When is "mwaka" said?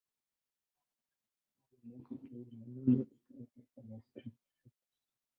1.87-2.15